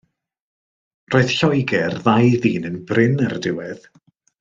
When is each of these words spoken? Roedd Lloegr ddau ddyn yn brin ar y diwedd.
Roedd 1.15 1.35
Lloegr 1.35 1.95
ddau 2.01 2.35
ddyn 2.47 2.69
yn 2.73 2.83
brin 2.93 3.19
ar 3.29 3.41
y 3.41 3.47
diwedd. 3.51 3.91